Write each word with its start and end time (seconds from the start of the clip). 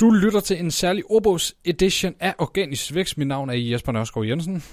Du 0.00 0.10
lytter 0.10 0.40
til 0.40 0.60
en 0.60 0.70
særlig 0.70 1.04
ordbogs 1.10 1.56
edition 1.64 2.14
af 2.20 2.34
Organisk 2.38 2.94
Vækst. 2.94 3.18
Mit 3.18 3.26
navn 3.28 3.50
er 3.50 3.54
Jesper 3.54 3.92
Nørskov 3.92 4.26
Jensen. 4.26 4.64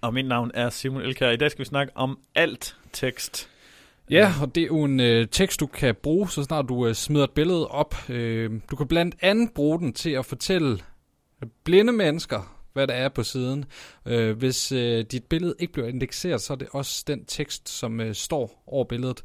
Og 0.00 0.14
mit 0.14 0.26
navn 0.26 0.50
er 0.54 0.70
Simon 0.70 1.02
Elkær. 1.02 1.30
I 1.30 1.36
dag 1.36 1.50
skal 1.50 1.58
vi 1.58 1.64
snakke 1.64 1.92
om 1.96 2.18
alt 2.34 2.76
tekst. 2.92 3.50
Ja, 4.10 4.32
og 4.42 4.54
det 4.54 4.62
er 4.62 4.66
jo 4.66 4.84
en 4.84 5.00
øh, 5.00 5.28
tekst, 5.28 5.60
du 5.60 5.66
kan 5.66 5.94
bruge, 6.02 6.30
så 6.30 6.42
snart 6.42 6.68
du 6.68 6.86
øh, 6.86 6.94
smider 6.94 7.24
et 7.24 7.30
billede 7.30 7.68
op. 7.68 7.94
Øh, 8.08 8.50
du 8.70 8.76
kan 8.76 8.88
blandt 8.88 9.14
andet 9.20 9.50
bruge 9.54 9.78
den 9.78 9.92
til 9.92 10.10
at 10.10 10.26
fortælle 10.26 10.78
blinde 11.64 11.92
mennesker, 11.92 12.56
hvad 12.72 12.86
der 12.86 12.94
er 12.94 13.08
på 13.08 13.22
siden. 13.22 13.64
Øh, 14.06 14.38
hvis 14.38 14.72
øh, 14.72 15.04
dit 15.04 15.24
billede 15.24 15.54
ikke 15.58 15.72
bliver 15.72 15.88
indekseret, 15.88 16.40
så 16.40 16.52
er 16.52 16.56
det 16.56 16.68
også 16.72 17.04
den 17.06 17.24
tekst, 17.24 17.68
som 17.68 18.00
øh, 18.00 18.14
står 18.14 18.62
over 18.66 18.84
billedet. 18.84 19.22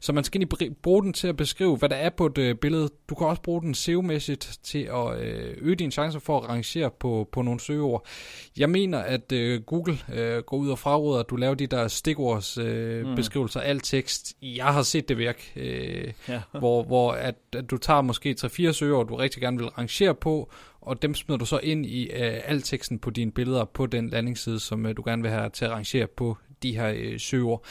Så 0.00 0.12
man 0.12 0.24
skal 0.24 0.42
egentlig 0.42 0.76
bruge 0.82 1.02
den 1.02 1.12
til 1.12 1.28
at 1.28 1.36
beskrive, 1.36 1.76
hvad 1.76 1.88
der 1.88 1.96
er 1.96 2.10
på 2.10 2.26
et 2.26 2.38
øh, 2.38 2.54
billede. 2.54 2.88
Du 3.08 3.14
kan 3.14 3.26
også 3.26 3.42
bruge 3.42 3.62
den 3.62 3.74
SEO-mæssigt 3.74 4.58
til 4.62 4.78
at 4.78 5.20
øh, 5.20 5.56
øge 5.60 5.74
dine 5.74 5.92
chancer 5.92 6.20
for 6.20 6.40
at 6.40 6.48
rangere 6.48 6.90
på, 6.90 7.28
på 7.32 7.42
nogle 7.42 7.60
søgeord. 7.60 8.06
Jeg 8.58 8.70
mener, 8.70 8.98
at 8.98 9.32
øh, 9.32 9.62
Google 9.62 9.98
øh, 10.14 10.38
går 10.42 10.56
ud 10.56 10.70
og 10.70 10.78
fraråder, 10.78 11.20
at 11.20 11.30
du 11.30 11.36
laver 11.36 11.54
de 11.54 11.66
der 11.66 11.88
stikords 11.88 12.58
øh, 12.58 13.06
mm. 13.06 13.16
beskrivelser 13.16 13.60
af 13.60 13.68
alt 13.68 13.84
tekst. 13.84 14.36
Jeg 14.42 14.66
har 14.66 14.82
set 14.82 15.08
det 15.08 15.18
virke, 15.18 15.52
øh, 15.56 16.12
ja. 16.28 16.40
hvor, 16.58 16.82
hvor 16.82 17.12
at, 17.12 17.34
at 17.52 17.70
du 17.70 17.78
tager 17.78 18.00
måske 18.00 18.36
3-4 18.40 18.72
søgeord, 18.72 19.08
du 19.08 19.16
rigtig 19.16 19.42
gerne 19.42 19.58
vil 19.58 19.68
rangere 19.68 20.14
på, 20.14 20.50
og 20.82 21.02
dem 21.02 21.14
smider 21.14 21.38
du 21.38 21.44
så 21.44 21.58
ind 21.58 21.86
i 21.86 22.04
øh, 22.04 22.40
al 22.44 22.62
teksten 22.62 22.98
på 22.98 23.10
dine 23.10 23.32
billeder 23.32 23.64
på 23.64 23.86
den 23.86 24.12
landingsside, 24.22 24.60
som 24.60 24.86
øh, 24.86 24.96
du 24.96 25.02
gerne 25.06 25.22
vil 25.22 25.30
have 25.30 25.50
til 25.50 25.64
at 25.64 25.70
rangere 25.70 26.06
på 26.06 26.36
de 26.62 26.76
her 26.76 26.92
øh, 26.96 27.20
søgeord. 27.20 27.64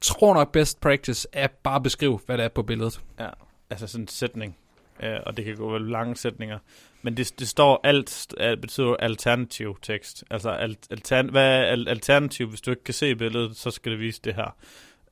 Tror 0.00 0.34
nok 0.34 0.52
best 0.52 0.80
practice 0.80 1.28
er 1.32 1.46
bare 1.46 1.76
at 1.76 1.82
beskrive, 1.82 2.20
hvad 2.26 2.38
der 2.38 2.44
er 2.44 2.48
på 2.48 2.62
billedet. 2.62 3.00
Ja, 3.20 3.28
altså 3.70 3.86
sådan 3.86 4.04
en 4.04 4.08
sætning, 4.08 4.56
øh, 5.02 5.16
og 5.26 5.36
det 5.36 5.44
kan 5.44 5.56
gå 5.56 5.72
vel 5.72 5.82
lange 5.82 6.16
sætninger, 6.16 6.58
men 7.02 7.16
det, 7.16 7.34
det 7.38 7.48
står 7.48 7.80
alt, 7.84 8.26
det 8.38 8.60
betyder 8.60 8.96
alternativ 8.96 9.78
tekst. 9.82 10.24
Altså 10.30 10.50
alt, 10.50 10.78
altern, 10.90 11.30
hvad 11.30 11.58
er 11.58 11.84
alternativ, 11.88 12.48
hvis 12.48 12.60
du 12.60 12.70
ikke 12.70 12.84
kan 12.84 12.94
se 12.94 13.16
billedet, 13.16 13.56
så 13.56 13.70
skal 13.70 13.92
det 13.92 14.00
vise 14.00 14.20
det 14.24 14.34
her. 14.34 14.56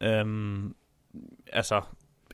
Øhm, 0.01 0.75
altså, 1.53 1.81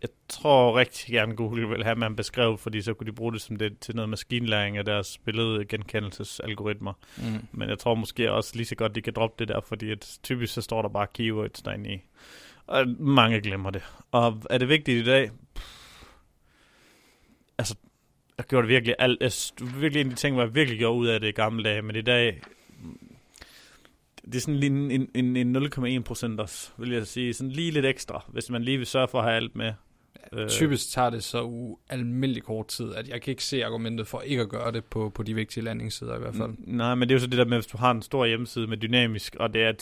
jeg 0.03 0.11
tror 0.28 0.78
rigtig 0.78 1.12
gerne 1.12 1.36
Google 1.36 1.69
vil 1.69 1.84
have, 1.84 1.97
man 1.97 2.17
beskrevet, 2.17 2.61
fordi 2.61 2.83
så 2.83 2.95
kunne 2.95 3.06
de 3.06 3.12
bruge 3.12 3.33
det 3.33 3.41
som 3.41 3.56
det 3.56 3.78
til 3.78 3.97
noget 3.97 4.08
maskinlæring 4.08 4.78
af 4.78 4.84
deres 4.84 5.19
billedgenkendelsesalgoritmer. 5.19 6.92
Mm. 7.17 7.47
Men 7.53 7.69
jeg 7.69 7.78
tror 7.78 7.95
måske 7.95 8.33
også 8.33 8.56
lige 8.56 8.67
så 8.67 8.75
godt, 8.75 8.95
de 8.95 9.03
kan 9.03 9.12
droppe 9.12 9.34
det 9.39 9.48
der, 9.48 9.61
fordi 9.61 9.91
at 9.91 10.19
typisk 10.23 10.55
så 10.55 10.62
står 10.62 10.83
der 10.83 10.89
bare 10.89 11.06
keywords 11.14 11.62
derinde 11.62 11.95
i. 11.95 11.98
Og 12.67 12.89
mange 12.98 13.41
glemmer 13.41 13.70
det. 13.70 13.83
Og 14.11 14.42
er 14.50 14.58
det 14.58 14.69
vigtigt 14.69 15.03
i 15.03 15.05
dag? 15.05 15.30
Pff. 15.55 15.83
Altså, 17.58 17.75
jeg 18.39 18.47
gjorde 18.47 18.62
det 18.62 18.69
virkelig 18.69 18.95
alt. 18.98 19.20
Jeg, 19.20 19.33
virkelig 19.80 20.00
en 20.00 20.06
af 20.06 20.11
de 20.11 20.20
ting, 20.20 20.39
jeg 20.39 20.55
virkelig 20.55 20.78
gjorde 20.78 20.98
ud 20.98 21.06
af 21.06 21.20
det 21.20 21.28
i 21.28 21.33
gamle 21.33 21.64
dage, 21.64 21.83
men 21.83 21.97
i 21.97 22.03
dag, 22.03 22.41
det 24.25 24.34
er 24.34 24.41
sådan 24.41 24.61
lige 24.61 24.95
en, 24.95 25.11
en, 25.14 25.36
en 25.36 25.56
0,1 25.56 26.03
procent 26.03 26.41
også, 26.41 26.70
vil 26.78 26.91
jeg 26.91 27.06
sige. 27.06 27.34
Sådan 27.34 27.50
lige 27.50 27.70
lidt 27.70 27.86
ekstra, 27.86 28.25
hvis 28.28 28.50
man 28.50 28.62
lige 28.62 28.78
vil 28.78 28.86
sørge 28.86 29.08
for 29.08 29.19
at 29.19 29.25
have 29.25 29.36
alt 29.36 29.56
med. 29.56 29.73
Øh. 30.33 30.48
Typisk 30.48 30.91
tager 30.91 31.11
det 31.11 31.25
så 31.25 31.42
ualmindelig 31.42 32.42
kort 32.42 32.69
tid, 32.69 32.94
at 32.94 33.08
jeg 33.08 33.22
kan 33.22 33.30
ikke 33.30 33.44
se 33.44 33.64
argumentet 33.64 34.06
for 34.06 34.20
ikke 34.20 34.42
at 34.42 34.48
gøre 34.48 34.72
det 34.72 34.84
på, 34.84 35.12
på 35.14 35.22
de 35.22 35.34
vigtige 35.34 35.64
landingssider 35.64 36.16
i 36.16 36.19
hvert 36.19 36.34
fald. 36.34 36.55
Nej, 36.58 36.94
men 36.94 37.08
det 37.08 37.14
er 37.14 37.16
jo 37.16 37.20
så 37.20 37.27
det 37.27 37.39
der 37.39 37.44
med, 37.44 37.56
hvis 37.56 37.66
du 37.66 37.77
har 37.77 37.91
en 37.91 38.02
stor 38.02 38.27
hjemmeside 38.27 38.66
med 38.66 38.77
dynamisk, 38.77 39.36
og 39.41 39.55
det 39.55 39.62
er 39.62 39.72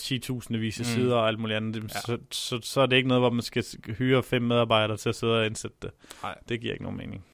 10.000 0.51 0.57
vis 0.57 0.79
af 0.79 0.85
mm. 0.85 0.85
sider 0.85 1.15
og 1.15 1.27
alt 1.27 1.39
muligt 1.39 1.57
andet, 1.57 1.83
ja. 1.83 1.87
så, 1.87 2.17
så, 2.31 2.59
så 2.63 2.81
er 2.81 2.85
det 2.85 2.95
ikke 2.95 3.07
noget, 3.07 3.21
hvor 3.21 3.29
man 3.29 3.41
skal 3.41 3.63
hyre 3.97 4.23
fem 4.23 4.41
medarbejdere 4.41 4.97
til 4.97 5.09
at 5.09 5.15
sidde 5.15 5.39
og 5.39 5.45
indsætte 5.45 5.77
det. 5.81 5.91
Nej. 6.23 6.35
Det 6.49 6.61
giver 6.61 6.73
ikke 6.73 6.83
nogen 6.83 6.97
mening. 6.97 7.25